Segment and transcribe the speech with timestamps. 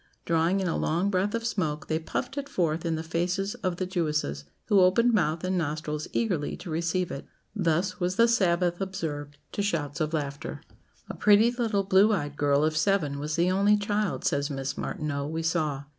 [0.25, 3.75] Drawing in a long breath of smoke, they puffed it forth in the faces of
[3.77, 7.27] the Jewesses, who opened mouth and nostrils eagerly to receive it.
[7.55, 10.61] Thus was the Sabbath observed, to shouts of laughter.
[11.07, 15.27] "A pretty little blue eyed girl of seven was the only child," says Miss Martineau,
[15.27, 15.83] "we saw.